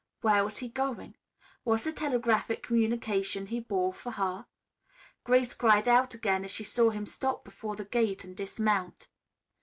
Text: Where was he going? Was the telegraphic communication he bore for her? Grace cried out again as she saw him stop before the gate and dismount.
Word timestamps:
Where 0.21 0.43
was 0.43 0.57
he 0.57 0.67
going? 0.67 1.15
Was 1.63 1.83
the 1.83 1.93
telegraphic 1.93 2.63
communication 2.63 3.45
he 3.45 3.59
bore 3.59 3.93
for 3.93 4.13
her? 4.13 4.47
Grace 5.23 5.53
cried 5.53 5.87
out 5.87 6.15
again 6.15 6.43
as 6.43 6.49
she 6.49 6.63
saw 6.63 6.89
him 6.89 7.05
stop 7.05 7.45
before 7.45 7.75
the 7.75 7.85
gate 7.85 8.23
and 8.23 8.35
dismount. 8.35 9.09